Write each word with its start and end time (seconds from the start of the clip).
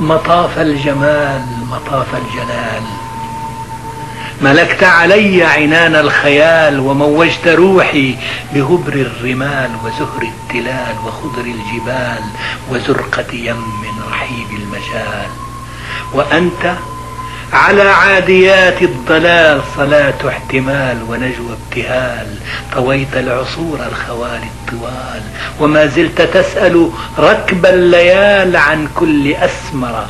مطاف 0.00 0.58
الجمال 0.58 1.42
مطاف 1.70 2.06
الجلال. 2.14 2.82
ملكت 4.42 4.84
علي 4.84 5.44
عنان 5.44 5.94
الخيال 5.94 6.80
وموجت 6.80 7.48
روحي 7.48 8.16
بهبر 8.54 8.92
الرمال 8.92 9.70
وزهر 9.84 10.22
التلال 10.22 10.96
وخضر 11.06 11.44
الجبال 11.44 12.24
وزرقة 12.70 13.34
يم 13.34 13.64
رحيب 14.10 14.46
المجال. 14.50 15.28
وأنت 16.12 16.74
على 17.54 17.82
عاديات 17.82 18.82
الضلال 18.82 19.60
صلاة 19.76 20.28
احتمال 20.28 21.02
ونجوى 21.08 21.56
ابتهال. 21.66 22.26
طويت 22.74 23.16
العصور 23.16 23.78
الخوال 23.88 24.40
الطوال. 24.42 25.22
وما 25.60 25.86
زلت 25.86 26.22
تسأل 26.22 26.90
ركب 27.18 27.66
الليال 27.66 28.56
عن 28.56 28.88
كل 28.94 29.34
أسمر 29.34 30.06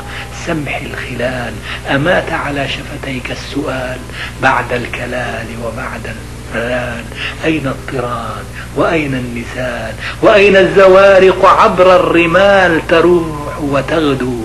سمح 0.47 0.81
الخلال. 0.81 1.53
أمات 1.91 2.33
على 2.33 2.69
شفتيك 2.69 3.31
السؤال 3.31 3.99
بعد 4.43 4.73
الكلال 4.73 5.47
وبعد 5.65 6.15
الران 6.55 7.05
أين 7.45 7.67
الطراد 7.67 8.45
وأين 8.77 9.15
النسال 9.15 9.93
وأين 10.23 10.57
الزوارق 10.57 11.45
عبر 11.47 11.97
الرمال 11.97 12.87
تروح 12.89 13.44
وتغدو 13.73 14.45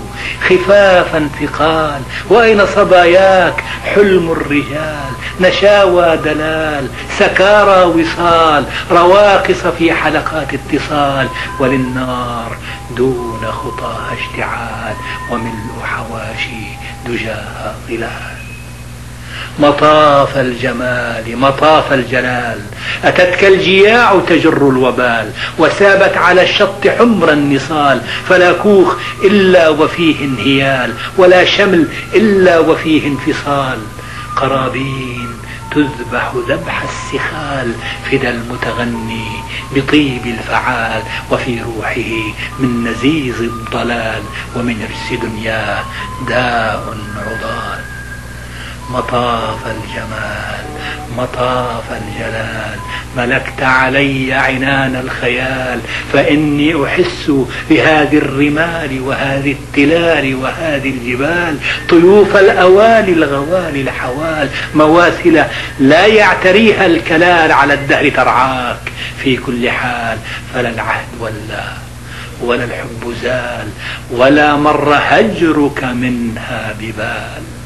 خفافا 0.50 1.30
ثقال 1.42 2.02
وأين 2.30 2.66
صباياك؟ 2.66 3.64
حلم 3.96 4.32
الرجال 4.32 5.12
نشاوى 5.42 6.18
دلال 6.18 6.88
سكارى 7.20 7.84
وصال 7.84 8.64
رواقص 8.92 9.68
في 9.78 9.94
حلقات 9.94 10.48
اتصال. 10.54 11.28
وللنار 11.60 12.58
دون 12.98 13.42
خطاها 13.46 14.14
اشتعال 14.14 14.96
وملء 15.32 15.84
حواشي 15.84 16.66
دجاها 17.06 17.76
ظلال. 17.88 18.39
مطاف 19.60 20.38
الجمال 20.38 21.38
مطاف 21.38 21.94
الجلال. 21.94 22.60
أتتك 23.04 23.44
الجياع 23.44 24.20
تجر 24.28 24.70
الوبال 24.70 25.32
وسابت 25.58 26.18
على 26.18 26.44
الشط 26.44 26.88
حمر 26.88 27.32
النصال. 27.32 28.02
فلا 28.30 28.54
كوخ 28.54 28.96
إلا 29.24 29.70
وفيه 29.70 30.26
انهيال 30.26 30.94
ولا 31.18 31.46
شمل 31.46 31.88
إلا 32.14 32.60
وفيه 32.60 33.08
انفصال. 33.08 33.80
قرابين 34.36 35.30
تذبح 35.72 36.34
ذبح 36.50 36.84
السخال 36.84 37.74
فدى 38.12 38.30
المتغني 38.30 39.28
بطيب 39.76 40.26
الفعال. 40.26 41.02
وفي 41.32 41.62
روحه 41.62 42.34
من 42.60 42.88
نزيز 42.88 43.42
الضلال 43.42 44.22
ومن 44.56 44.82
ارس 44.82 45.22
دنياه 45.22 45.84
داء 46.28 46.98
عضال. 47.18 47.79
مطاف 48.90 49.68
الجمال 49.68 50.66
مطاف 51.18 51.84
الجلال. 51.92 52.80
ملكت 53.18 53.64
علي 53.64 54.34
عنان 54.34 54.96
الخيال 54.96 55.80
فإني 56.14 56.86
أحس 56.86 57.32
بهذه 57.70 58.18
الرمال 58.18 59.02
وهذه 59.02 59.52
التلال 59.52 60.36
وهذه 60.36 60.90
الجبال. 60.90 61.58
طيوف 61.90 62.36
الأوالي 62.36 63.14
الغوالي 63.14 63.82
الحوال 63.82 64.50
مواسل 64.76 65.44
لا 65.80 66.06
يعتريها 66.06 66.86
الكلال. 66.86 67.52
على 67.52 67.74
الدهر 67.74 68.10
ترعاك 68.10 68.92
في 69.24 69.38
كل 69.38 69.70
حال 69.70 70.18
فلا 70.54 70.70
العهد 70.70 71.08
ولا 71.20 71.64
ولا 72.42 72.64
الحب 72.64 73.14
زال 73.24 73.68
ولا 74.12 74.56
مر 74.56 74.94
هجرك 74.94 75.84
منها 75.84 76.76
ببال. 76.80 77.59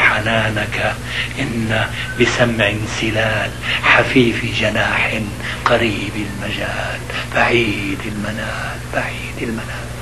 حنانك. 0.00 0.94
إن 1.38 1.86
بسمع 2.20 2.72
سلال 3.00 3.50
حفيف 3.82 4.60
جناح 4.60 5.20
قريب 5.64 6.12
المجال 6.16 7.00
بعيد 7.34 7.98
المنال 8.06 8.76
بعيد 8.94 9.38
المنال. 9.42 9.99